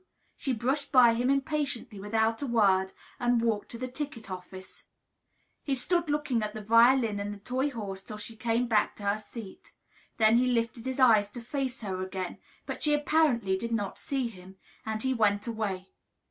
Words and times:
She 0.35 0.51
brushed 0.53 0.91
by 0.91 1.13
him 1.13 1.29
impatiently, 1.29 1.99
without 1.99 2.41
a 2.41 2.47
word, 2.47 2.91
and 3.19 3.39
walked 3.39 3.69
to 3.69 3.77
the 3.77 3.87
ticket 3.87 4.31
office. 4.31 4.85
He 5.61 5.75
stood 5.75 6.09
looking 6.09 6.41
at 6.41 6.55
the 6.55 6.63
violin 6.63 7.19
and 7.19 7.31
the 7.31 7.37
toy 7.37 7.69
horse 7.69 8.01
till 8.01 8.17
she 8.17 8.35
came 8.35 8.65
back 8.67 8.95
to 8.95 9.03
her 9.03 9.19
seat. 9.19 9.73
Then 10.17 10.39
he 10.39 10.47
lifted 10.47 10.87
his 10.87 10.99
eyes 10.99 11.29
to 11.29 11.39
her 11.41 11.45
face 11.45 11.83
again; 11.83 12.39
but 12.65 12.81
she 12.81 12.95
apparently 12.95 13.55
did 13.59 13.73
not 13.73 13.99
see 13.99 14.27
him, 14.27 14.55
and 14.87 15.03
he 15.03 15.13
went 15.13 15.45
away. 15.45 15.89